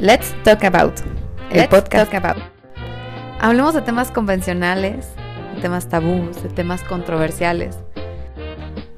[0.00, 1.00] Let's Talk About,
[1.50, 2.14] el podcast.
[2.14, 2.40] About.
[3.40, 5.12] Hablemos de temas convencionales,
[5.56, 7.76] de temas tabús, de temas controversiales.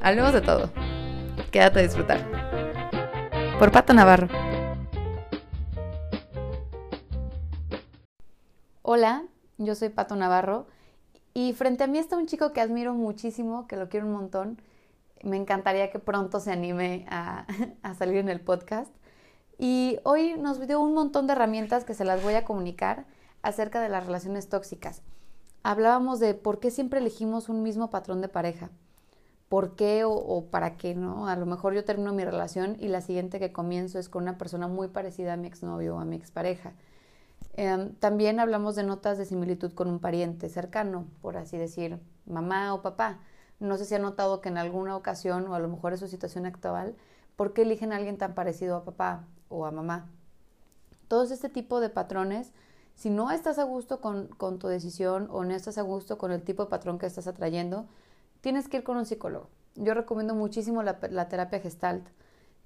[0.03, 0.71] Hablemos de todo.
[1.51, 2.21] Quédate a disfrutar.
[3.59, 4.29] Por Pato Navarro.
[8.83, 9.25] Hola,
[9.57, 10.67] yo soy Pato Navarro
[11.33, 14.61] y frente a mí está un chico que admiro muchísimo, que lo quiero un montón.
[15.23, 17.47] Me encantaría que pronto se anime a,
[17.83, 18.95] a salir en el podcast.
[19.63, 23.05] Y hoy nos dio un montón de herramientas que se las voy a comunicar
[23.43, 25.03] acerca de las relaciones tóxicas.
[25.63, 28.71] Hablábamos de por qué siempre elegimos un mismo patrón de pareja.
[29.51, 31.29] ¿Por qué o, para qué, no?
[31.29, 34.39] A lo mejor yo termino mi relación y la siguiente que comienzo es con una
[34.39, 36.73] persona muy parecida a mi exnovio o a mi expareja.
[37.53, 42.73] Em, también hablamos de notas de similitud con un pariente cercano, por así decir, mamá
[42.73, 43.19] o papá.
[43.59, 46.09] No sé si ha notado que en alguna ocasión, o a lo mejor es su
[46.09, 46.97] situación actual,
[47.37, 49.27] ¿por qué eligen a alguien tan parecido a papá?
[49.51, 50.09] O a mamá.
[51.09, 52.53] Todos este tipo de patrones,
[52.95, 56.43] si no estás a gusto con, tu decisión o no estás a gusto con el
[56.43, 57.87] tipo de patrón que estás atrayendo,
[58.41, 59.49] tienes que ir con un psicólogo.
[59.75, 62.09] Yo recomiendo muchísimo la, terapia gestalt.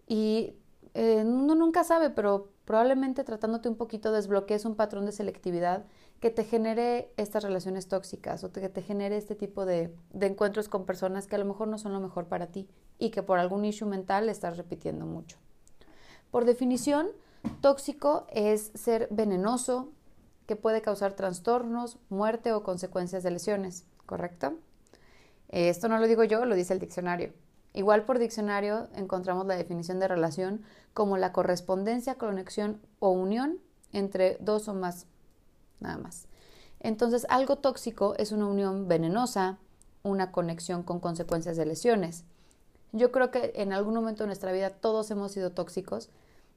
[0.07, 0.57] Y
[0.93, 5.85] eh, uno nunca sabe, pero probablemente tratándote un poquito desbloquees un patrón de selectividad
[6.21, 10.69] que te genere estas relaciones tóxicas o que te genere este tipo de, de, encuentros
[10.69, 13.39] con personas que a lo mejor no son lo mejor para ti y que por
[13.39, 15.39] algún issue mental estás repitiendo mucho.
[16.35, 17.11] Por definición,
[17.61, 19.93] tóxico es ser venenoso,
[20.49, 24.55] que puede causar trastornos, muerte o consecuencias de lesiones, ¿correcto?
[25.49, 27.33] Esto no lo digo yo, lo dice el diccionario.
[27.73, 33.61] Igual por diccionario encontramos la definición de relación como la correspondencia, conexión o unión
[33.93, 35.07] entre dos o más,
[35.79, 36.27] nada más.
[36.81, 39.59] Entonces, algo tóxico es una unión venenosa,
[40.03, 42.25] una conexión con consecuencias de lesiones.
[42.91, 46.11] Yo creo que en algún momento de nuestra vida todos hemos sido tóxicos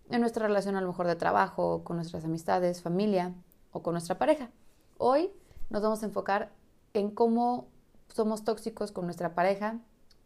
[0.10, 3.34] en nuestra relación a lo mejor de trabajo, con nuestras amistades, familia
[3.72, 4.50] o con nuestra pareja.
[4.98, 5.32] Hoy
[5.70, 6.52] nos vamos a enfocar
[6.94, 7.68] en cómo
[8.14, 9.80] somos tóxicos con nuestra pareja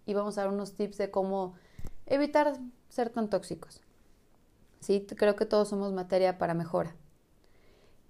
[0.05, 1.55] y vamos a dar unos tips de cómo
[2.05, 2.57] evitar
[2.89, 3.81] ser tan tóxicos.
[4.79, 6.95] Sí, creo que todos somos materia para mejora.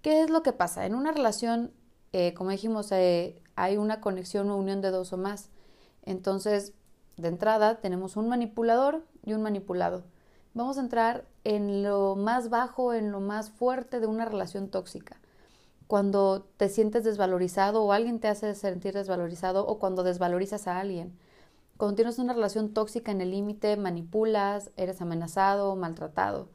[0.02, 0.86] ¿Qué es lo que pasa?
[0.86, 1.72] En una relación,
[2.12, 5.50] eh, como dijimos, eh, hay una conexión o unión de dos o más.
[6.04, 6.74] Entonces,
[7.18, 10.04] de entrada, tenemos un manipulador y un manipulado
[10.54, 15.18] vamos a entrar en lo más bajo, en lo más fuerte de una relación tóxica.
[15.88, 21.18] Cuando te sientes desvalorizado o alguien te hace sentir desvalorizado o cuando desvalorizas a alguien.
[21.78, 26.48] Cuando tienes una relación tóxica en el límite, manipulas, eres amenazado, maltratado.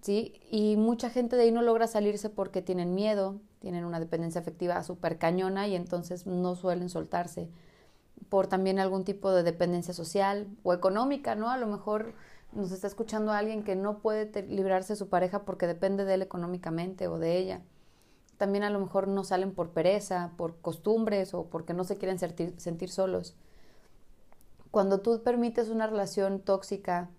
[0.00, 0.34] ¿Sí?
[0.50, 4.82] Y mucha gente de ahí no logra salirse porque tienen miedo, tienen una dependencia afectiva
[4.82, 7.48] súper cañona y entonces no suelen soltarse.
[8.28, 11.50] Por también algún tipo de dependencia social o económica, ¿no?
[11.50, 12.14] A lo mejor
[12.52, 16.22] nos está escuchando alguien que no puede librarse de su pareja porque depende de él
[16.22, 17.62] económicamente o de ella.
[18.36, 22.18] También a lo mejor no salen por pereza, por costumbres o porque no se quieren
[22.18, 23.36] sentir, sentir solos.
[24.70, 27.10] Cuando tú permites una relación tóxica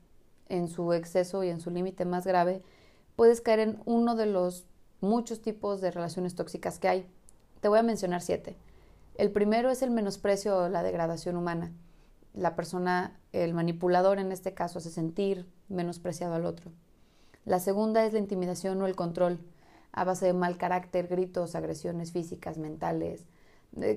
[0.49, 2.61] en su exceso y en su límite más grave,
[3.15, 4.65] puedes caer en uno de los
[5.01, 7.07] muchos tipos de relaciones tóxicas que hay.
[7.61, 8.57] Te voy a mencionar siete.
[9.15, 11.71] El primero es el menosprecio o la degradación humana
[12.33, 16.71] la persona, el manipulador en este caso, hace sentir menospreciado al otro.
[17.45, 19.39] La segunda es la intimidación o el control,
[19.91, 23.25] a base de mal carácter, gritos, agresiones físicas, mentales,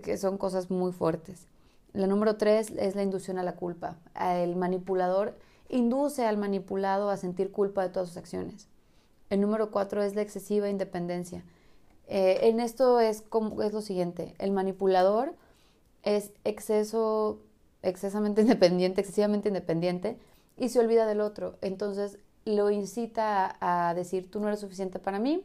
[0.02, 1.46] que son cosas muy fuertes.
[1.92, 3.96] La número tres es la inducción a la culpa.
[4.14, 8.68] El manipulador induce al manipulado a sentir culpa de todas sus acciones.
[9.30, 11.42] El número cuatro es la excesiva independencia.
[12.06, 15.34] Eh, en esto es, como, es lo siguiente, el manipulador
[16.02, 17.40] es exceso
[17.88, 20.18] excesamente independiente, excesivamente independiente,
[20.56, 21.58] y se olvida del otro.
[21.62, 25.44] Entonces lo incita a, decir, tú no eres suficiente para mí,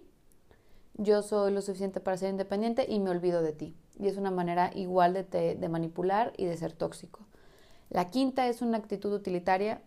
[0.95, 3.75] yo soy lo suficiente para ser independiente y me olvido de ti.
[3.97, 7.21] Y es una manera igual de, de manipular y de ser tóxico.
[7.89, 9.81] La quinta es una actitud utilitaria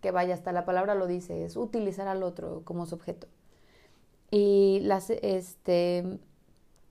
[0.00, 3.26] que vaya hasta la palabra lo dice, es utilizar al otro como objeto.
[4.30, 4.86] Y
[5.22, 6.18] este,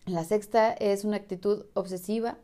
[0.06, 2.38] la sexta es una actitud obsesiva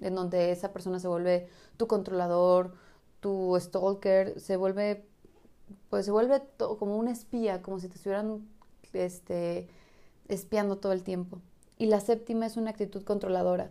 [0.00, 2.74] en donde esa persona se vuelve tu controlador,
[3.20, 5.06] tu stalker, se vuelve,
[5.88, 8.48] pues se vuelve como un espía, como si te estuvieran
[8.92, 9.68] este,
[10.28, 11.40] espiando todo el tiempo.
[11.78, 13.70] Y la séptima es una actitud controladora.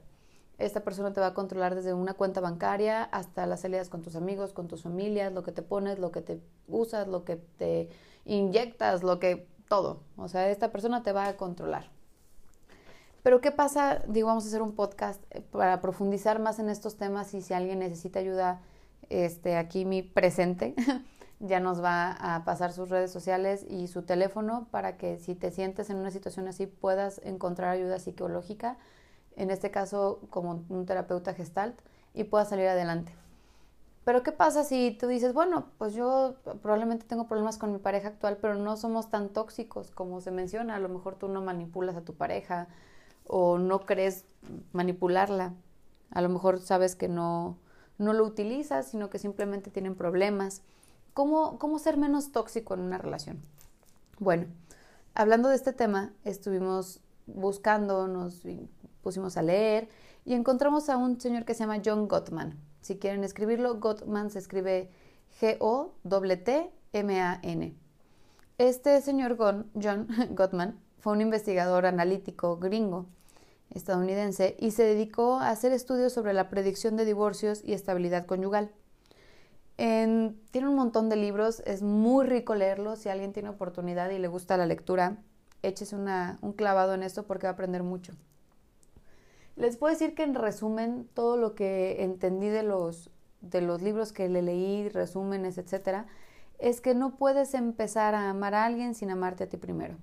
[0.57, 4.15] Esta persona te va a controlar desde una cuenta bancaria hasta las salidas con tus
[4.15, 7.89] amigos, con tus familias, lo que te pones, lo que te usas, lo que te
[8.25, 10.01] inyectas, lo que todo.
[10.17, 11.89] O sea, esta persona te va a controlar.
[13.29, 14.01] Pero ¿qué pasa?
[14.07, 17.53] Digo, vamos a hacer un podcast eh, para profundizar más en estos temas y si
[17.53, 18.59] alguien necesita ayuda,
[19.11, 20.73] este, aquí mi presente.
[21.39, 25.51] ya nos va a pasar sus redes sociales y su teléfono para que si te
[25.51, 28.77] sientes en una situación así puedas encontrar ayuda psicológica,
[29.35, 31.79] en este caso como un terapeuta gestalt,
[32.15, 33.13] y puedas salir adelante.
[34.05, 36.33] Pero ¿qué pasa si tú dices, bueno, pues yo
[36.63, 40.77] probablemente tengo problemas con mi pareja actual, pero no somos tan tóxicos como se menciona?
[40.77, 42.69] A lo mejor tú no manipulas a tu pareja
[43.29, 44.25] o no crees
[44.73, 45.53] manipularla.
[46.11, 47.57] A lo mejor sabes que no,
[47.97, 50.63] no lo utilizas, sino que simplemente tienen problemas.
[51.13, 53.41] ¿Cómo, ¿Cómo ser menos tóxico en una relación?
[54.17, 54.47] Bueno,
[55.13, 58.41] hablando de este tema, estuvimos buscando, nos
[59.03, 59.89] pusimos a leer
[60.25, 62.57] y encontramos a un señor que se llama John Gottman.
[62.81, 64.89] Si quieren escribirlo, Gottman se escribe
[65.39, 65.95] G-O-T-T-M-A-N.
[68.57, 69.37] Este señor
[69.81, 73.05] John Gottman fue un investigador analítico gringo
[73.71, 78.71] estadounidense y se dedicó a hacer estudios sobre la predicción de divorcios y estabilidad conyugal.
[79.77, 82.95] tiene un montón de libros, es muy rico leerlo.
[82.95, 85.17] Si alguien tiene oportunidad y le gusta la lectura,
[85.63, 88.13] échese un clavado en esto porque va a aprender mucho.
[89.55, 93.09] Les puedo decir que en resumen, todo lo que entendí de los,
[93.41, 96.07] de los libros que le leí, resúmenes, etcétera,
[96.59, 99.97] es que no puedes empezar a amar a alguien sin amarte a ti primero.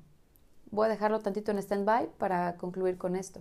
[0.71, 3.41] Voy a dejarlo tantito en stand-by para concluir con esto.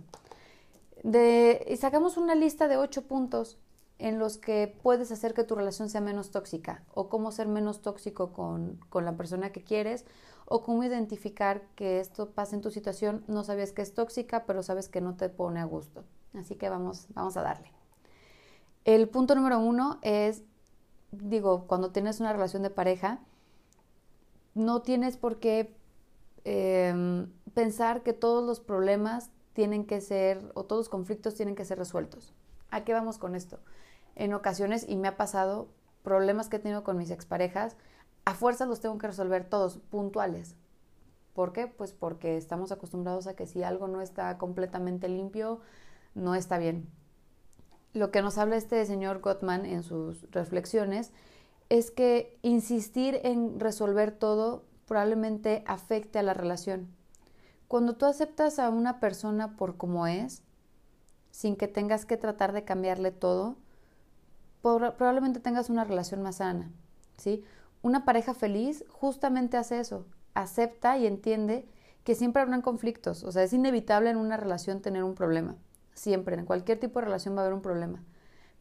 [1.04, 3.58] Y sacamos una lista de ocho puntos
[3.98, 7.80] en los que puedes hacer que tu relación sea menos tóxica o cómo ser menos
[7.80, 10.04] tóxico con, con la persona que quieres
[10.46, 14.62] o cómo identificar que esto pasa en tu situación, no sabes que es tóxica, pero
[14.62, 16.04] sabes que no te pone a gusto.
[16.34, 17.72] Así que vamos, vamos a darle.
[18.84, 20.42] El punto número uno es,
[21.10, 23.18] digo, cuando tienes una relación de pareja,
[24.54, 25.74] no tienes por qué
[26.48, 31.64] em, pensar que todos los problemas tienen que ser, o todos los conflictos tienen que
[31.64, 32.34] ser resueltos.
[32.70, 33.58] ¿A qué vamos con esto?
[34.14, 35.68] En ocasiones, y me ha pasado,
[36.04, 37.76] problemas que he tenido con mis exparejas,
[38.24, 40.54] a fuerza los tengo que resolver todos, puntuales.
[41.34, 41.66] ¿Por qué?
[41.66, 45.60] Pues porque estamos acostumbrados a que si algo no está completamente limpio,
[46.14, 46.88] no está bien.
[47.92, 51.12] Lo que nos habla este señor Gottman en sus reflexiones
[51.70, 56.88] es que insistir en resolver todo probablemente afecte a la relación.
[57.68, 60.42] Cuando tú aceptas a una persona por como es,
[61.30, 63.56] sin que tengas que tratar de cambiarle todo,
[64.62, 66.70] probablemente tengas una relación más sana,
[67.16, 67.44] ¿sí?
[67.82, 71.68] Una pareja feliz justamente hace eso, acepta y entiende
[72.04, 75.56] que siempre habrán conflictos, o sea, es inevitable en una relación tener un problema,
[75.94, 78.02] siempre, en cualquier tipo de relación va a haber un problema.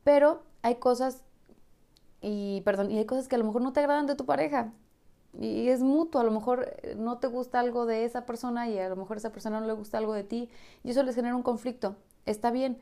[0.04, 1.24] Pero hay cosas
[2.22, 4.74] y perdón, y hay cosas que a lo mejor no te agradan de tu pareja
[5.40, 8.80] y es mutuo, a lo mejor eh, no te gusta algo de esa persona y
[8.80, 10.50] a lo mejor esa persona no le gusta algo de ti
[10.84, 11.96] y eso les genera un conflicto.
[12.26, 12.80] Está bien,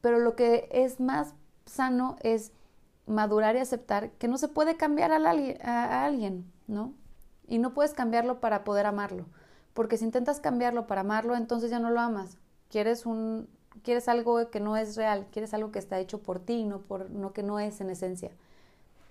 [0.00, 1.34] pero lo que es más
[1.64, 2.52] sano es
[3.06, 6.92] madurar y aceptar que no se puede cambiar a, a, alguien, ¿no?
[7.48, 9.26] Y no puedes cambiarlo para poder amarlo,
[9.72, 12.38] porque si intentas cambiarlo para amarlo, entonces ya no lo amas.
[12.68, 13.48] Quieres un
[13.82, 17.10] quieres algo que no es real, quieres algo que está hecho por ti, no por
[17.10, 18.30] no que no es en esencia.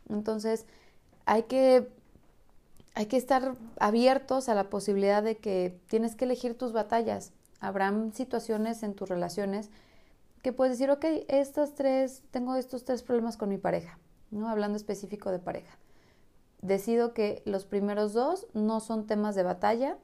[0.09, 0.65] Entonces,
[1.25, 1.89] hay que
[2.95, 7.33] hay que estar abiertos a la posibilidad de que tienes que elegir tus batallas.
[7.59, 9.69] Habrán situaciones en tus relaciones
[10.41, 13.99] que puedes decir, ok, estas tres, tengo estos tres problemas con mi pareja,
[14.31, 14.47] ¿no?
[14.47, 15.77] Hablando específico de pareja.
[16.61, 19.97] Decido que los primeros dos no son temas de batalla.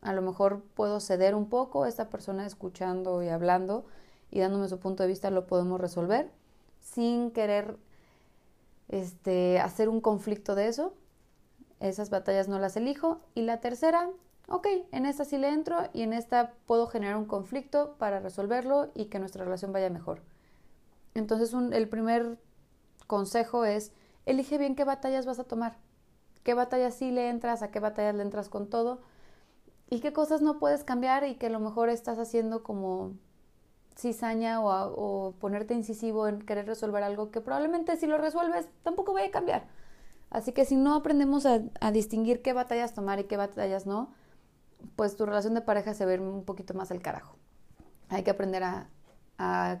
[0.00, 3.86] A lo mejor puedo ceder un poco, esta persona escuchando y hablando
[4.30, 6.30] y dándome su punto de vista lo podemos resolver
[6.80, 7.76] sin querer
[8.88, 10.94] este, hacer un conflicto de eso.
[11.80, 13.20] Esas batallas no las elijo.
[13.34, 14.08] Y la tercera,
[14.48, 18.90] ok, en esta sí le entro y en esta puedo generar un conflicto para resolverlo
[18.94, 20.22] y que nuestra relación vaya mejor.
[21.14, 22.38] Entonces el primer
[23.06, 23.92] consejo es,
[24.26, 25.76] elige bien qué batallas vas a tomar,
[26.42, 29.00] qué batallas sí le entras, a qué batallas le entras con todo
[29.90, 33.12] y qué cosas no puedes cambiar y que a lo mejor estás haciendo como
[33.96, 39.12] cizaña o, o ponerte incisivo en querer resolver algo que probablemente si lo resuelves tampoco
[39.12, 39.68] vaya a cambiar.
[40.34, 44.12] Así que si no aprendemos a distinguir qué batallas tomar y qué batallas no,
[44.96, 47.36] pues tu relación de pareja se ve un poquito más al carajo.
[48.08, 48.88] Hay que aprender a,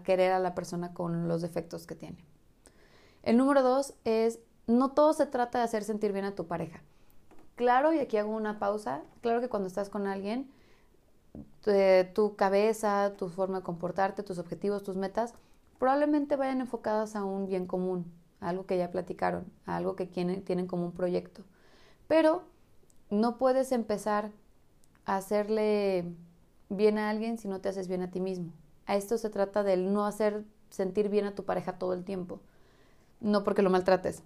[0.04, 2.24] querer a la persona con los defectos que tiene.
[3.24, 6.84] El número dos es, no todo se trata de hacer sentir bien a tu pareja.
[7.56, 10.48] Claro, y aquí hago una pausa, claro que cuando estás con alguien,
[12.14, 15.34] tu cabeza, tu forma de comportarte, tus objetivos, tus metas,
[15.80, 18.04] probablemente vayan enfocadas a un bien común,
[18.44, 21.42] a algo que ya platicaron, a algo que tienen como un proyecto.
[22.06, 22.42] Pero
[23.10, 24.30] no puedes empezar
[25.06, 26.04] hacerle
[26.68, 28.52] bien a alguien si no te haces bien a ti mismo.
[28.86, 32.40] A esto se trata del no hacer sentir bien a tu pareja todo el tiempo.
[33.20, 34.22] No porque lo maltrates.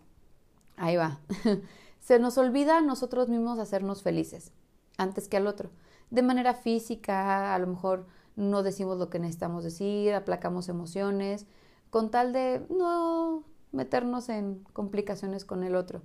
[0.77, 1.21] Ahí va.
[2.01, 4.53] se nos olvida a nosotros mismos hacernos felices
[4.97, 5.71] antes que al otro.
[6.11, 11.47] De manera física, a lo mejor no decimos lo que necesitamos decir, aplacamos emociones,
[11.91, 16.03] con tal de no meternos en complicaciones con el otro.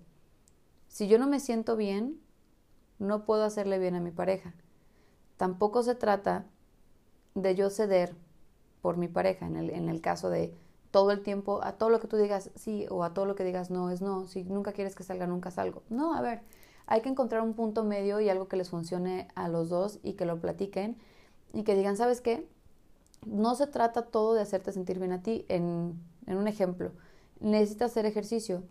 [0.87, 2.19] Si yo no me siento bien,
[2.99, 4.53] no puedo hacerle bien a mi pareja.
[5.37, 6.45] Tampoco se trata
[7.35, 8.15] de yo ceder
[8.81, 10.53] por mi pareja, en el, en el caso de
[10.91, 13.43] todo el tiempo, a todo lo que tú digas sí o a todo lo que
[13.43, 15.81] digas no es no, si nunca quieres que salga, nunca salgo.
[15.89, 16.41] No, a ver,
[16.85, 20.13] hay que encontrar un punto medio y algo que les funcione a los dos y
[20.13, 20.97] que lo platiquen
[21.53, 22.47] y que digan, ¿sabes qué?
[23.25, 25.45] No se trata todo de hacerte sentir bien a ti.
[25.49, 26.91] En, en un ejemplo,
[27.43, 28.63] necesitas hacer ejercicio.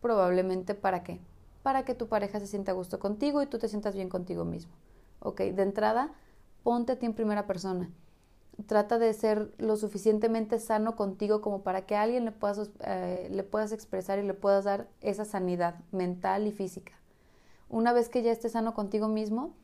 [0.00, 1.20] Probablemente para qué?
[1.62, 4.46] Para que tu pareja se sienta a gusto contigo y tú te sientas bien contigo
[4.46, 4.72] mismo.
[5.20, 6.14] Ok, de entrada,
[6.62, 7.90] ponte a ti en primera persona
[8.64, 13.28] trata de ser lo suficientemente sano contigo como para que a alguien le puedas, eh,
[13.30, 16.92] le puedas expresar y le puedas dar esa sanidad mental y física.
[17.68, 19.54] Una vez que ya estés sano contigo mismo,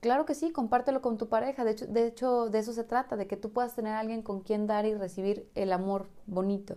[0.00, 1.64] claro que sí, compártelo con tu pareja.
[1.64, 4.22] De hecho, de hecho, de eso se trata, de que tú puedas tener a alguien
[4.22, 6.76] con quien dar y recibir el amor bonito.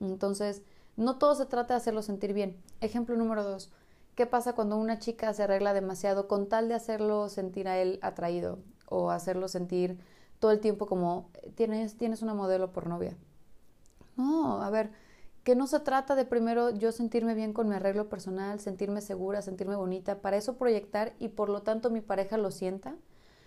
[0.00, 0.62] Entonces,
[0.96, 2.56] no todo se trata de hacerlo sentir bien.
[2.80, 3.70] Ejemplo número dos.
[4.14, 7.98] ¿Qué pasa cuando una chica se arregla demasiado con tal de hacerlo sentir a él
[8.02, 9.98] atraído o hacerlo sentir
[10.40, 13.16] todo el tiempo como tienes, tienes una modelo por novia.
[14.16, 14.90] No, a ver,
[15.44, 19.42] que no se trata de primero yo sentirme bien con mi arreglo personal, sentirme segura,
[19.42, 22.96] sentirme bonita, para eso proyectar y por lo tanto mi pareja lo sienta.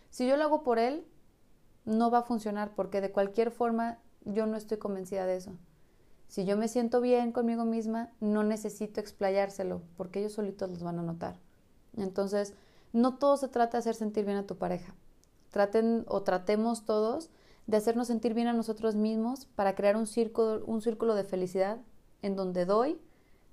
[0.10, 1.06] Si yo lo hago por él,
[1.86, 5.52] no va a funcionar porque de cualquier forma yo no estoy convencida de eso.
[6.34, 10.98] Si yo me siento bien conmigo misma, no necesito explayárselo porque ellos solitos los van
[10.98, 11.36] a notar.
[11.96, 12.56] Entonces,
[12.92, 14.96] no todo se trata de hacer sentir bien a tu pareja
[15.54, 17.30] traten o tratemos todos
[17.68, 21.80] de hacernos sentir bien a nosotros mismos para crear un círculo, de felicidad
[22.24, 23.00] en donde doy,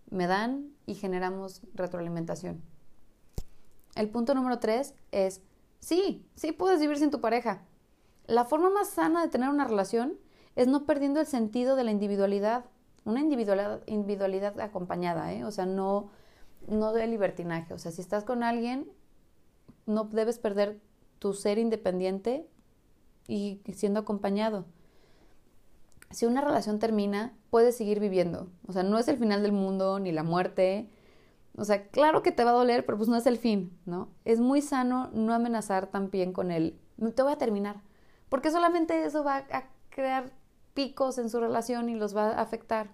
[0.09, 2.63] me dan y generamos retroalimentación.
[3.95, 5.43] El punto número tres es,
[5.79, 7.63] sí, sí puedes vivir sin tu pareja.
[8.27, 10.15] La forma más sana de tener una relación
[10.61, 12.67] es no perdiendo el sentido de la individualidad,
[13.07, 15.43] una individualidad, individualidad acompañada, ¿eh?
[15.43, 16.11] o sea, no,
[16.69, 17.73] no de libertinaje.
[17.73, 18.87] O sea, si estás con alguien,
[19.87, 20.79] no debes perder
[21.19, 22.47] tu ser independiente
[23.27, 24.67] y siendo acompañado.
[26.11, 28.51] Si una relación termina, puedes seguir viviendo.
[28.67, 30.91] O sea, no es el final del mundo ni la muerte.
[31.57, 34.11] O sea, claro que te va a doler, pero pues no es el fin, ¿no?
[34.27, 36.79] Es muy sano no amenazar también con él.
[37.15, 37.81] Te voy a terminar.
[38.29, 40.39] Porque solamente eso va a crear
[40.81, 42.89] picos en su relación y los va a afectar.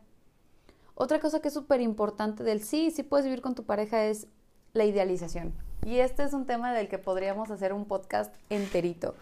[0.96, 4.26] Otra cosa que es súper importante del sí, sí puedes vivir con tu pareja es
[4.72, 5.54] la idealización.
[5.84, 9.14] Y este es un tema del que podríamos hacer un podcast enterito.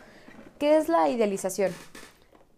[0.58, 1.72] ¿Qué es la idealización?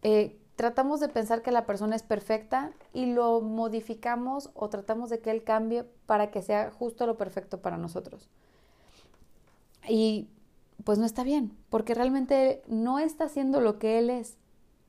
[0.03, 5.19] Eh, tratamos de pensar que la persona es perfecta y lo modificamos o tratamos de
[5.19, 8.29] que él cambie para que sea justo lo perfecto para nosotros.
[9.89, 10.29] Y
[10.85, 14.39] pues no está bien, porque realmente no está haciendo lo que él es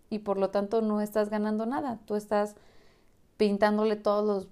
[0.09, 1.99] y por lo tanto no estás ganando nada.
[2.05, 2.55] Tú estás
[3.37, 4.47] pintándole todos los,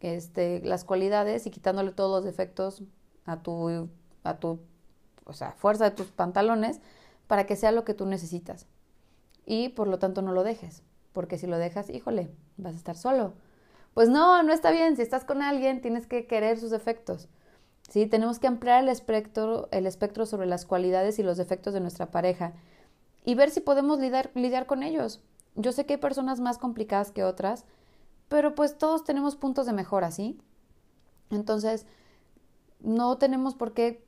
[0.00, 2.82] este, las cualidades y quitándole todos los defectos
[3.24, 3.88] a tu
[4.24, 4.60] a tu
[5.24, 6.80] o sea, fuerza de tus pantalones
[7.26, 8.66] para que sea lo que tú necesitas.
[9.46, 12.96] Y por lo tanto no lo dejes, porque si lo dejas, híjole, vas a estar
[12.96, 13.34] solo.
[13.94, 14.96] Pues no, no está bien.
[14.96, 17.28] Si estás con alguien, tienes que querer sus defectos.
[17.88, 18.06] ¿sí?
[18.06, 22.10] Tenemos que ampliar el espectro, el espectro sobre las cualidades y los defectos de nuestra
[22.10, 22.52] pareja
[23.24, 25.20] y ver si podemos lidiar, lidiar con ellos.
[25.54, 27.64] Yo sé que hay personas más complicadas que otras,
[28.28, 30.38] pero pues todos tenemos puntos de mejora, ¿sí?
[31.30, 31.86] Entonces,
[32.80, 34.04] no tenemos por qué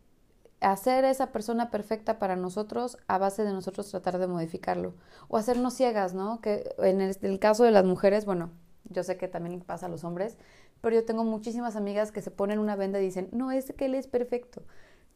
[0.61, 4.95] hacer esa persona perfecta para nosotros a base de nosotros tratar de modificarlo
[5.29, 6.41] o hacernos ciegas, ¿no?
[6.41, 8.51] Que en el, caso de las mujeres, bueno,
[8.85, 10.37] yo sé que también pasa a los hombres,
[10.81, 13.87] pero yo tengo muchísimas amigas que se ponen una venda y dicen, no, es que
[13.87, 14.63] él es perfecto.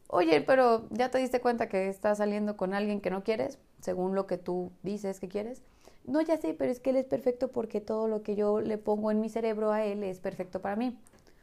[0.07, 4.15] Oye, pero ya te diste cuenta que estás saliendo con alguien que no quieres, según
[4.15, 5.61] lo que tú dices que quieres.
[6.05, 8.77] No, ya sé, pero es que él es perfecto porque todo lo que yo le
[8.77, 10.97] pongo en mi cerebro a él es perfecto para mí.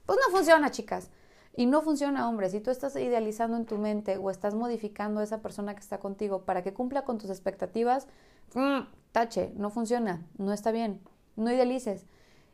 [0.07, 1.11] Pues no funciona, chicas.
[1.55, 5.25] Y no funciona, hombre, si tú estás idealizando en tu mente o estás modificando a
[5.25, 8.07] esa persona que está contigo para que cumpla con tus expectativas,
[8.55, 11.01] mm, tache, no funciona, no está bien,
[11.37, 12.07] no idealices.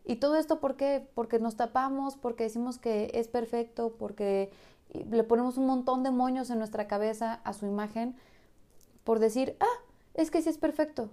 [0.04, 1.06] ¿Y todo esto por qué?
[1.14, 4.50] Porque nos tapamos, porque decimos que es perfecto, porque
[4.92, 8.16] le ponemos un montón de moños en nuestra cabeza a su imagen
[9.04, 9.82] por decir, ah,
[10.14, 11.10] es que sí es perfecto,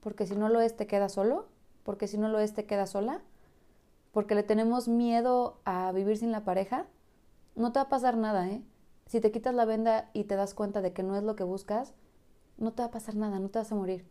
[0.00, 1.46] porque si no lo es te queda solo,
[1.82, 3.22] porque si no lo es te queda sola,
[4.12, 6.86] porque le tenemos miedo a vivir sin la pareja
[7.56, 8.62] no te va a pasar nada, ¿eh?
[9.06, 11.44] Si te quitas la venda y te das cuenta de que no es lo que
[11.44, 11.94] buscas,
[12.58, 14.06] no te va a pasar nada, no te vas a morir.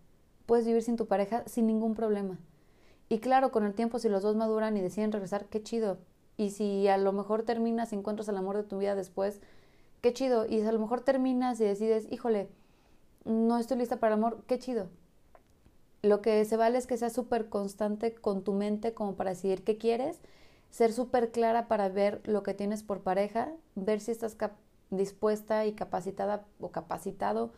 [0.45, 2.39] Puedes vivir sin tu pareja sin ningún problema.
[3.07, 5.97] Y claro, con el tiempo, si los dos maduran y deciden regresar, qué chido.
[6.37, 9.41] Y si a lo mejor terminas y encuentras el amor de tu vida después,
[10.01, 10.45] qué chido.
[10.45, 12.49] Y si a lo mejor terminas y decides, híjole,
[13.23, 14.87] no estoy lista para el amor, qué chido.
[16.01, 19.63] Lo que se vale es que seas súper constante con tu mente como para decidir
[19.63, 20.19] qué quieres,
[20.69, 24.37] ser súper clara para ver lo que tienes por pareja, ver si estás
[24.91, 27.51] dispuesta y capacitada o capacitado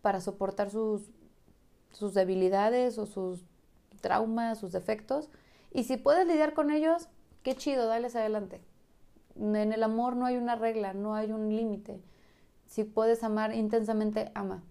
[0.00, 1.02] para soportar sus,
[1.92, 3.44] sus debilidades o sus
[4.00, 5.28] traumas, sus defectos.
[5.70, 7.08] Y si puedes lidiar con ellos,
[7.42, 8.60] qué chido, dales adelante.
[9.36, 12.00] En el amor no hay una regla, no hay un límite.
[12.66, 14.62] Si puedes amar intensamente, ama.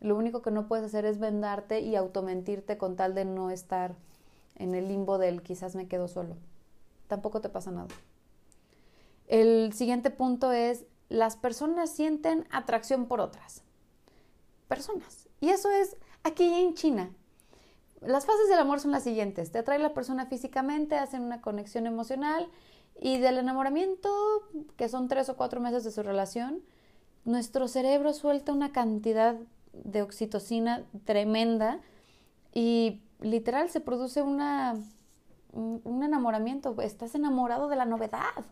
[0.00, 3.94] Lo único que no puedes hacer es vendarte y automentirte con tal de no estar
[4.56, 6.36] en el limbo del quizás me quedo solo.
[7.08, 7.88] Tampoco te pasa nada.
[9.26, 13.62] El siguiente punto es, las personas sienten atracción por otras.
[14.68, 15.28] Personas.
[15.40, 17.10] Y eso es aquí en China.
[18.06, 19.50] Las fases del amor son las siguientes.
[19.50, 22.48] Te atrae la persona físicamente, hacen una conexión emocional
[23.00, 24.10] y del enamoramiento,
[24.76, 26.62] que son tres o cuatro meses de su relación,
[27.24, 29.36] nuestro cerebro suelta una cantidad
[29.72, 31.80] de oxitocina tremenda
[32.52, 34.76] y literal se produce una,
[35.52, 36.78] un enamoramiento.
[36.82, 38.44] Estás enamorado de la novedad.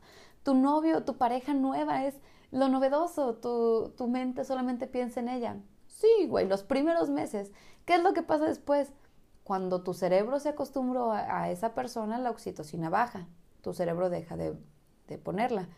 [0.43, 2.15] Tu novio, tu pareja nueva es
[2.51, 3.35] lo novedoso.
[3.35, 5.57] Tu, tu mente solamente piensa en ella.
[5.87, 7.53] Sí, güey, los primeros meses.
[7.85, 8.91] ¿Qué es lo que pasa después?
[9.45, 13.27] Cuando tu cerebro se acostumbró a, esa persona, la oxitocina baja.
[13.61, 14.57] Tu cerebro deja de,
[15.19, 15.69] ponerla.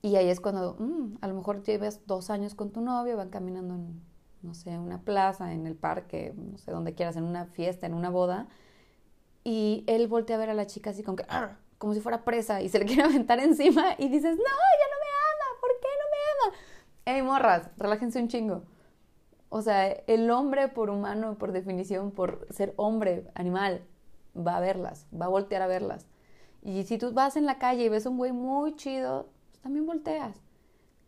[0.00, 3.30] Y ahí es cuando, mm, a lo mejor llevas dos años con tu novio, van
[3.30, 4.00] caminando en,
[4.42, 7.94] no sé, una plaza, en el parque, no sé, donde quieras, en una fiesta, en
[7.94, 8.48] una boda,
[9.44, 11.26] y él voltea a ver a la chica así como que,
[11.78, 14.98] como si fuera presa, y se le quiere aventar encima, y dices, no, ya no
[15.02, 16.56] me ama, ¿por qué no me ama?
[17.04, 18.62] Ey, morras, relájense un chingo.
[19.50, 23.82] O sea, el hombre por humano, por definición, por ser hombre, animal,
[24.36, 26.06] va a verlas, va a voltear a verlas.
[26.62, 29.86] Y si tú vas en la calle y ves un güey muy chido, pues también
[29.86, 30.40] volteas.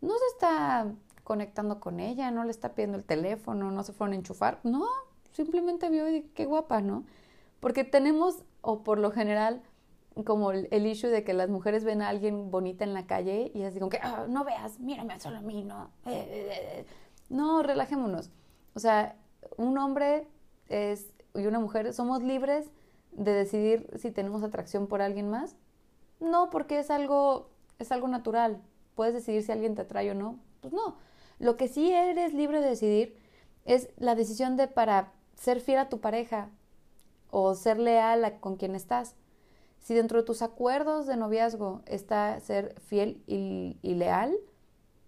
[0.01, 0.91] No se está
[1.23, 4.59] conectando con ella, no le está pidiendo el teléfono, no se fueron a enchufar.
[4.63, 4.85] No,
[5.33, 7.05] simplemente vio y qué guapa, ¿no?
[7.59, 9.61] Porque tenemos, o por lo general,
[10.25, 13.63] como el, issue de que las mujeres ven a alguien bonita en la calle y
[13.63, 15.91] así como que, ah, no veas, mírame solo a mí, no.
[16.05, 16.85] Eh, eh, eh,
[17.31, 18.29] no, relajémonos.
[18.75, 19.15] O sea,
[19.57, 20.27] un hombre
[20.67, 22.69] es, y una mujer somos libres
[23.13, 25.55] de decidir si tenemos atracción por alguien más.
[26.19, 28.61] No, porque es algo, es algo natural.
[28.95, 30.39] Puedes decidir si alguien te atrae o no.
[30.59, 30.97] Pues no.
[31.39, 33.17] Lo que sí eres libre de decidir
[33.63, 36.49] es la decisión de para ser fiel a tu pareja
[37.29, 39.15] o ser leal con quien estás.
[39.79, 44.35] Si dentro de tus acuerdos de noviazgo está ser fiel y leal,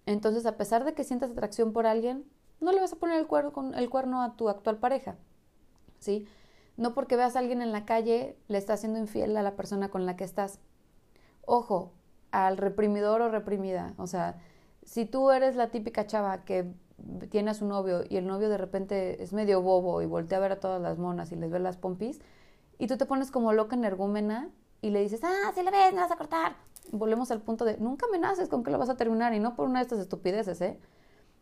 [0.06, 2.26] entonces, a pesar de que sientas atracción por alguien,
[2.60, 5.16] no le vas a poner el cuerno, a tu actual pareja.
[6.00, 6.28] ¿Sí?
[6.76, 9.90] No porque veas a alguien en la calle le estás siendo infiel a la persona
[9.90, 10.60] con la que estás.
[11.46, 11.94] Ojo,
[12.32, 13.94] al reprimidor o reprimida.
[13.98, 14.42] O sea,
[14.84, 16.74] si tú eres la típica chava que
[17.30, 20.42] tiene a su novio y el novio de repente es medio bobo y voltea a
[20.42, 22.22] ver a todas las monas y les ve las pompis,
[22.80, 24.50] y tú te pones como loca energúmena
[24.84, 26.56] y le dices, ah, si la ves, me vas a cortar
[26.92, 29.68] volvemos al punto de nunca amenaces con que lo vas a terminar y no por
[29.68, 30.80] una de estas estupideces, ¿eh?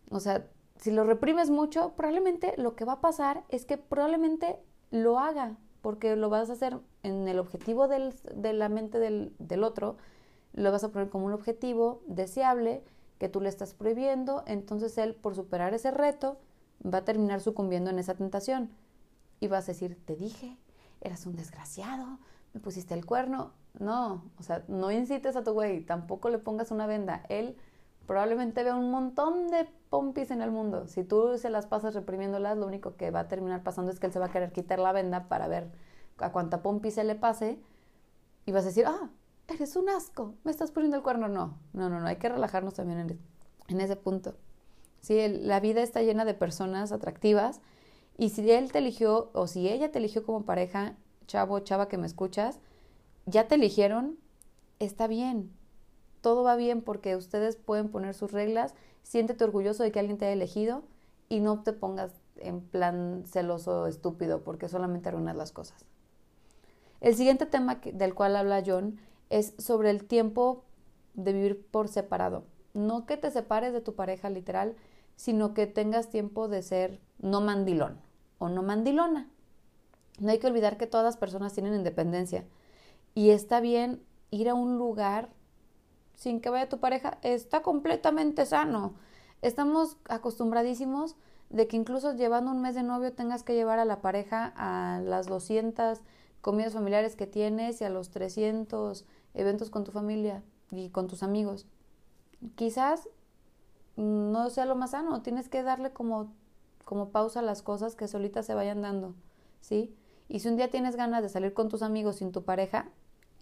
[0.10, 4.60] O sea, si lo reprimes mucho, probablemente lo que va a pasar es que probablemente
[4.89, 9.63] lo haga, porque lo vas a hacer en el objetivo de la mente del, del
[9.63, 9.97] otro,
[10.54, 12.84] lo vas a poner como un objetivo deseable
[13.19, 16.39] que tú le estás prohibiendo, entonces él, por superar ese reto,
[16.84, 18.71] va a terminar sucumbiendo en esa tentación.
[19.39, 20.58] Y vas a decir, te dije,
[21.01, 22.19] eras un desgraciado,
[22.53, 26.71] me pusiste el cuerno, no, o sea, no incites a tu güey, tampoco le pongas
[26.71, 27.23] una venda.
[27.29, 27.55] Él
[28.05, 30.87] probablemente vea un montón de pompis en el mundo.
[30.87, 34.07] Si tú se las pasas reprimiéndolas, lo único que va a terminar pasando es que
[34.07, 35.71] él se va a querer quitar la venda para ver
[36.17, 37.59] a cuánta pompi se le pase
[38.45, 39.09] y vas a decir, ah,
[39.47, 41.27] eres un asco, me estás poniendo el cuerno.
[41.27, 43.19] No, no, no, no, hay que relajarnos también en,
[43.67, 44.35] en ese punto.
[44.99, 47.61] Sí, la vida está llena de personas atractivas
[48.17, 50.95] y si él te eligió o si ella te eligió como pareja,
[51.27, 52.60] chavo, chava que me escuchas,
[53.25, 54.17] ya te eligieron,
[54.79, 55.51] está bien.
[56.21, 58.73] Todo va bien porque ustedes pueden poner sus reglas.
[59.03, 60.84] Siéntete orgulloso de que alguien te haya elegido
[61.29, 65.86] y no te pongas en plan celoso estúpido porque solamente arruinas las cosas.
[66.99, 70.63] El siguiente tema del cual habla John es sobre el tiempo
[71.13, 72.43] de vivir por separado.
[72.73, 74.75] No que te separes de tu pareja literal,
[75.15, 77.99] sino que tengas tiempo de ser no mandilón
[78.38, 79.29] o no mandilona.
[80.21, 82.45] No hay que olvidar que todas las personas tienen independencia
[83.15, 85.29] y está bien ir a un lugar
[86.13, 88.93] sin que vaya tu pareja, está completamente sano.
[89.41, 91.15] Estamos acostumbradísimos
[91.49, 95.01] de que incluso llevando un mes de novio tengas que llevar a la pareja a
[95.01, 96.01] las 200
[96.41, 101.23] comidas familiares que tienes y a los 300 eventos con tu familia y con tus
[101.23, 101.65] amigos.
[102.53, 103.10] Quizás
[103.95, 106.31] no sea lo más sano, tienes que darle como,
[106.86, 109.15] como pausa a las cosas que solitas se vayan dando,
[109.62, 109.95] ¿sí?
[110.32, 112.86] Y si un día tienes ganas de salir con tus amigos sin tu pareja,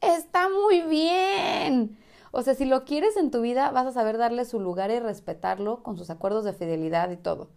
[0.02, 2.00] está muy bien.
[2.32, 5.00] O sea, si lo quieres en tu vida, vas a saber darle su lugar y
[5.00, 7.50] respetarlo con sus acuerdos de fidelidad y todo.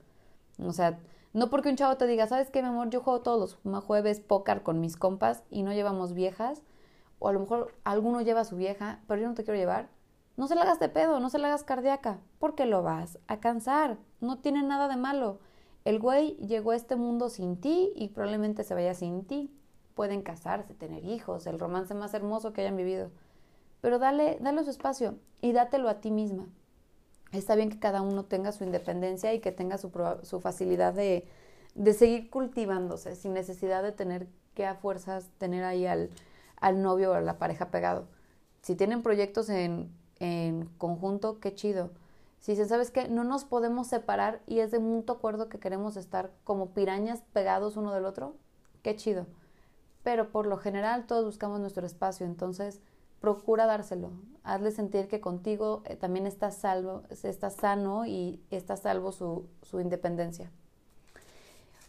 [0.62, 0.98] O sea,
[1.32, 2.90] no porque un chavo te diga, ¿sabes qué, mi amor?
[2.90, 6.60] Yo juego todos los jueves póker con mis compas y no llevamos viejas.
[7.18, 9.88] O a lo mejor alguno lleva a su vieja, pero yo no te quiero llevar.
[10.36, 13.40] No se la hagas de pedo, no se la hagas cardíaca, porque lo vas a
[13.40, 13.96] cansar.
[14.20, 15.38] No tiene nada de malo.
[15.84, 19.50] El güey llegó a este mundo sin ti y probablemente se vaya sin ti.
[19.94, 23.10] Pueden casarse, tener hijos, el romance más hermoso que hayan vivido.
[23.80, 26.46] Pero dale, dale su espacio y dátelo a ti misma.
[27.32, 29.90] Está bien que cada uno tenga su independencia y que tenga su,
[30.40, 31.26] facilidad de,
[31.92, 36.10] seguir cultivándose sin necesidad de tener que a fuerzas tener ahí al,
[36.60, 38.06] al novio o a la pareja pegado.
[38.60, 39.90] Si tienen proyectos en,
[40.20, 41.90] en conjunto, qué chido.
[42.42, 43.08] Si dicen, ¿sabes qué?
[43.08, 47.76] No nos podemos separar y es de mutuo acuerdo que queremos estar como pirañas pegados
[47.76, 48.34] uno del otro,
[48.82, 49.28] qué chido.
[50.02, 52.80] Pero por lo general todos buscamos nuestro espacio, entonces
[53.20, 54.10] procura dárselo.
[54.42, 59.78] Hazle sentir que contigo eh, también está salvo, está sano y está salvo su, su
[59.78, 60.50] independencia.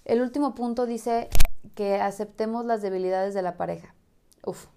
[0.06, 1.30] El último punto dice
[1.74, 3.96] que aceptemos las debilidades de la pareja.
[4.46, 4.68] Uf,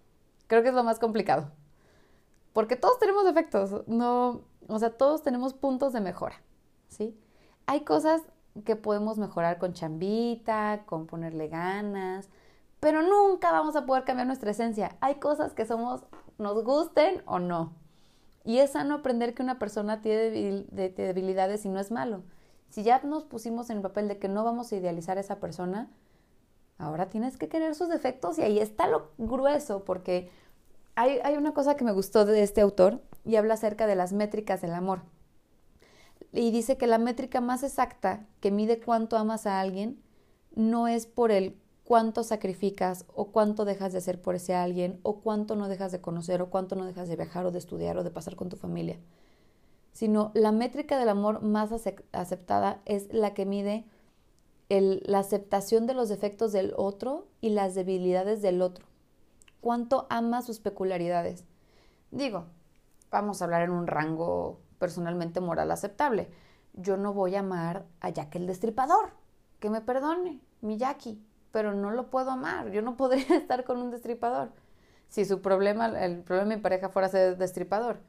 [0.47, 1.53] creo que es lo más complicado
[2.57, 6.37] porque todos tenemos defectos, no, o sea, todos tenemos puntos de mejora,
[6.89, 7.19] ¿sí?
[7.67, 8.23] Hay cosas
[8.65, 12.29] que podemos mejorar con chambita, con ponerle ganas,
[12.81, 14.97] pero nunca vamos a poder cambiar nuestra esencia.
[15.01, 16.03] Hay cosas que somos,
[16.39, 17.73] nos gusten o no.
[18.45, 22.23] Y es sano aprender que una persona tiene debilidades y no es malo.
[22.71, 25.41] Si ya nos pusimos en el papel de que no vamos a idealizar a esa
[25.41, 25.91] persona,
[26.79, 30.31] ahora tienes que querer sus defectos y ahí está lo grueso, porque
[30.95, 34.63] hay, una cosa que me gustó de este autor y habla acerca de las métricas
[34.63, 35.03] del amor.
[36.33, 40.01] Y dice que la métrica más exacta que mide cuánto amas a alguien
[40.55, 45.21] no es por el cuánto sacrificas o cuánto dejas de hacer por ese alguien o
[45.21, 48.05] cuánto no dejas de conocer o cuánto no dejas de viajar o de estudiar o
[48.05, 48.99] de pasar con tu familia,
[49.93, 51.71] sino la métrica del amor más
[52.13, 53.85] aceptada es la que mide
[54.69, 58.85] la aceptación de los defectos del otro y las debilidades del otro
[59.67, 61.43] cuánto ama sus peculiaridades.
[62.13, 62.45] Digo,
[63.11, 66.29] vamos a hablar en un rango personalmente moral aceptable.
[66.75, 69.11] Yo no voy a amar a Jack el Destripador.
[69.61, 72.71] Que me perdone, mi Jackie, pero no lo puedo amar.
[72.71, 74.51] Yo no podría estar con un destripador.
[75.09, 78.01] Si su problema, el problema de mi pareja fuera ser destripador.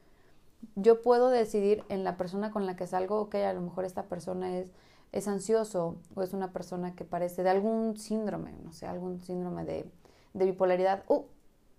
[0.74, 4.04] Yo puedo decidir en la persona con la que salgo, ok, a lo mejor esta
[4.04, 4.72] persona es,
[5.12, 9.64] es ansioso o es una persona que parece de algún síndrome, no sé, algún síndrome
[9.64, 9.88] de,
[10.34, 11.04] de bipolaridad.
[11.06, 11.22] Uh,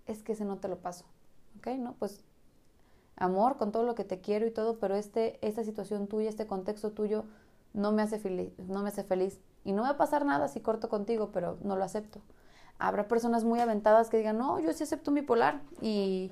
[0.07, 1.05] es que ese no te lo paso.
[1.57, 1.67] ¿Ok?
[1.77, 1.93] ¿No?
[1.99, 2.23] Pues
[3.19, 6.47] amor con todo lo que te quiero y todo, pero este, esta situación tuya, este
[6.47, 7.25] contexto tuyo
[7.73, 9.39] no me hace feliz, no me hace feliz.
[9.63, 12.21] Y no va a pasar nada si corto contigo, pero no lo acepto.
[12.79, 16.31] Habrá personas muy aventadas que digan, no, yo sí acepto mi polar y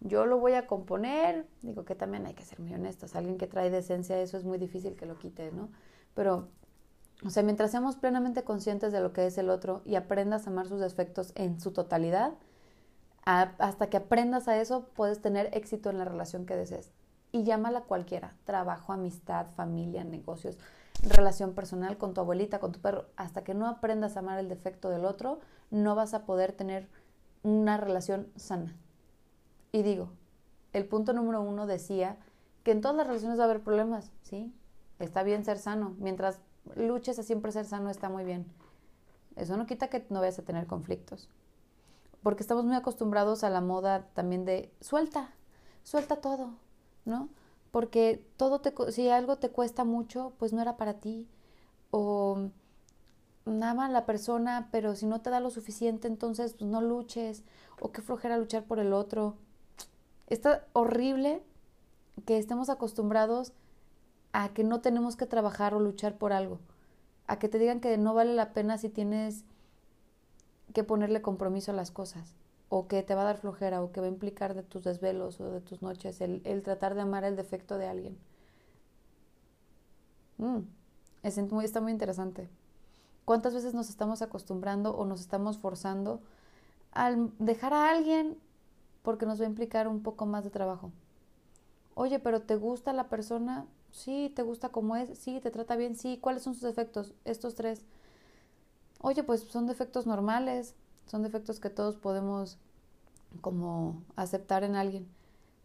[0.00, 1.46] yo lo voy a componer.
[1.62, 3.16] Digo que también hay que ser muy honestos.
[3.16, 5.68] Alguien que trae decencia, eso es muy difícil que lo quite, ¿no?
[6.14, 6.48] Pero,
[7.24, 10.50] o sea, mientras seamos plenamente conscientes de lo que es el otro y aprendas a
[10.50, 12.34] amar sus defectos en su totalidad,
[13.24, 16.92] hasta que aprendas a eso, puedes tener éxito en la relación que desees.
[17.32, 20.58] Y llámala cualquiera, trabajo, amistad, familia, negocios,
[21.02, 23.06] relación personal con tu abuelita, con tu perro.
[23.16, 26.88] Hasta que no aprendas a amar el defecto del otro, no vas a poder tener
[27.42, 28.76] una relación sana.
[29.70, 30.10] Y digo,
[30.72, 32.16] el punto número uno decía
[32.64, 34.52] que en todas las relaciones va a haber problemas, ¿sí?
[34.98, 35.94] Está bien ser sano.
[35.98, 36.40] Mientras
[36.74, 38.46] luches a siempre ser sano, está muy bien.
[39.36, 41.28] Eso no quita que no vayas a tener conflictos
[42.22, 45.34] porque estamos muy acostumbrados a la moda también de suelta,
[45.82, 46.50] suelta todo,
[47.04, 47.28] ¿no?
[47.70, 51.28] Porque todo te, si algo te cuesta mucho, pues no era para ti.
[51.90, 52.50] O
[53.46, 57.44] nada más la persona, pero si no te da lo suficiente, entonces pues no luches.
[57.80, 59.36] O qué flojera luchar por el otro.
[60.26, 61.42] Está horrible
[62.26, 63.52] que estemos acostumbrados
[64.32, 66.58] a que no tenemos que trabajar o luchar por algo.
[67.26, 69.44] A que te digan que no vale la pena si tienes
[70.72, 72.34] que ponerle compromiso a las cosas
[72.68, 75.40] o que te va a dar flojera o que va a implicar de tus desvelos
[75.40, 78.18] o de tus noches el, tratar de amar el defecto de alguien.
[80.38, 80.60] Mm,
[81.22, 82.48] es muy, está muy interesante.
[83.24, 86.20] ¿Cuántas veces nos estamos acostumbrando o nos estamos forzando
[86.92, 88.36] al dejar a alguien
[89.02, 90.92] porque nos va a implicar un poco más de trabajo?
[91.94, 93.66] Oye, pero ¿te gusta la persona?
[93.90, 95.18] Sí, ¿te gusta como es?
[95.18, 95.96] Sí, ¿te trata bien?
[95.96, 97.14] Sí, ¿cuáles son sus defectos?
[97.24, 97.84] Estos tres
[99.00, 100.74] oye, pues son defectos normales,
[101.06, 102.58] son defectos que todos podemos
[103.40, 105.08] como aceptar en alguien.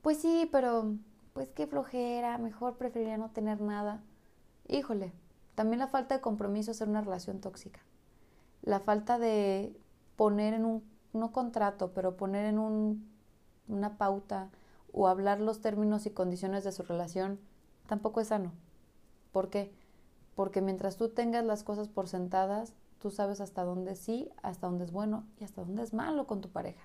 [0.02, 0.95] Pues sí, pero
[1.34, 4.02] pues qué flojera, mejor preferiría no tener nada.
[4.67, 5.12] Híjole,
[5.56, 7.82] también la falta de compromiso es una relación tóxica.
[8.62, 9.76] La falta de
[10.15, 13.08] poner en un, no contrato, pero poner en un,
[13.67, 14.50] una pauta
[14.93, 17.39] o hablar los términos y condiciones de su relación,
[17.88, 18.54] tampoco es sano.
[19.32, 19.74] ¿Por qué?
[20.36, 22.74] Porque mientras tú tengas las cosas por sentadas,
[23.06, 26.41] tú sabes hasta dónde sí, hasta dónde es bueno y hasta dónde es malo con
[26.41, 26.82] tu pareja.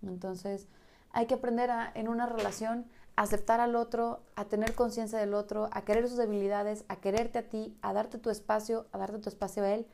[0.00, 0.68] Entonces,
[1.10, 5.68] hay que aprender en una relación a aceptar al otro, a tener conciencia del otro,
[5.72, 9.28] a querer sus debilidades, a quererte a ti, a darte tu espacio, a darte tu
[9.28, 9.88] espacio a él,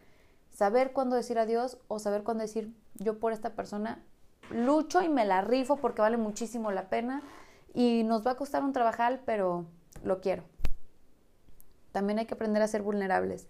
[0.51, 4.05] saber cuándo decir adiós o saber cuándo decir yo por esta persona
[4.51, 7.23] lucho y me la rifo porque vale muchísimo la pena
[7.73, 9.65] y nos va a costar un trabajar, pero
[10.05, 10.45] lo quiero.
[11.93, 13.49] También hay que aprender a ser vulnerables.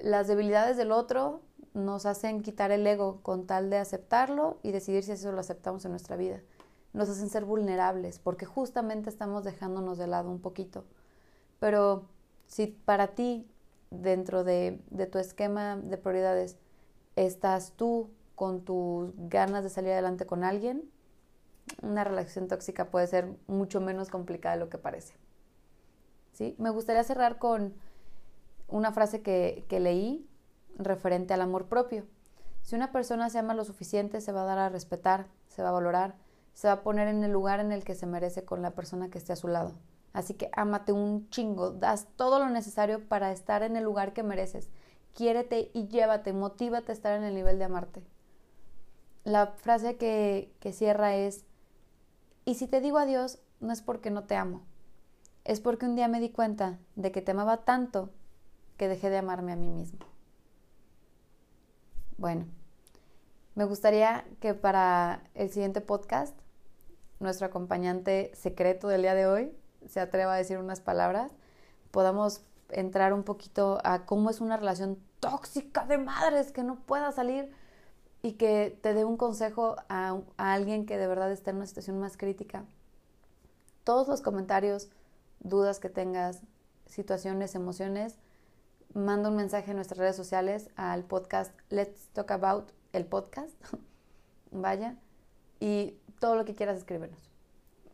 [0.00, 1.40] Las debilidades del otro
[1.72, 5.84] nos hacen quitar el ego con tal de aceptarlo y decidir si eso lo aceptamos
[5.84, 6.40] en nuestra vida.
[6.92, 10.84] Nos hacen ser vulnerables porque justamente estamos dejándonos de lado un poquito.
[11.58, 12.06] Pero
[12.46, 13.48] si para ti,
[13.90, 16.56] dentro de, de tu esquema de prioridades,
[17.16, 20.90] estás tú con tus ganas de salir adelante con alguien,
[21.82, 25.14] una relación tóxica puede ser mucho menos complicada de lo que parece.
[26.32, 26.54] ¿Sí?
[26.58, 27.74] Me gustaría cerrar con
[28.74, 30.28] una frase que, que leí
[30.76, 32.04] referente al amor propio.
[32.62, 35.68] Si una persona se ama lo suficiente, se va a dar a respetar, se va
[35.68, 36.14] a valorar,
[36.54, 39.10] se va a poner en el lugar en el que se merece con la persona
[39.10, 39.74] que esté a su lado.
[40.12, 44.22] Así que ámate un chingo, das todo lo necesario para estar en el lugar que
[44.22, 44.70] mereces.
[45.12, 48.02] Quiérete y llévate, motívate a estar en el nivel de amarte
[49.24, 51.44] la frase que, que cierra es,
[52.44, 54.62] y si te digo adiós, no es porque no te amo,
[55.44, 58.10] es porque un día me di cuenta de que te amaba tanto
[58.76, 59.98] que dejé de amarme a mí mismo.
[62.16, 62.46] Bueno,
[63.54, 66.36] me gustaría que para el siguiente podcast,
[67.20, 69.56] nuestro acompañante secreto del día de hoy
[69.86, 71.32] se atreva a decir unas palabras,
[71.90, 77.12] podamos entrar un poquito a cómo es una relación tóxica de madres que no pueda
[77.12, 77.50] salir
[78.22, 81.98] y que te dé un consejo a, alguien que de verdad está en una situación
[81.98, 82.64] más crítica.
[83.84, 84.88] Todos los comentarios,
[85.40, 86.40] dudas que tengas,
[86.86, 88.16] situaciones, emociones,
[88.94, 93.54] manda un mensaje en nuestras redes sociales al podcast Let's Talk About el podcast.
[94.52, 94.96] Vaya.
[95.60, 97.18] Y todo lo que quieras escríbenos.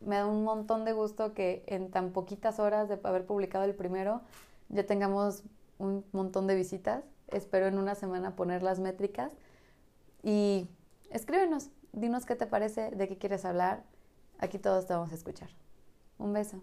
[0.00, 3.74] Me da un montón de gusto que en tan poquitas horas de haber publicado el
[3.74, 4.22] primero
[4.68, 5.42] ya tengamos
[5.78, 7.04] un montón de visitas.
[7.28, 9.32] Espero en una semana poner las métricas
[10.22, 10.68] y
[11.10, 13.84] escríbenos, dinos qué te parece, de qué quieres hablar.
[14.38, 15.48] Aquí todos te vamos a escuchar.
[16.18, 16.62] Un beso.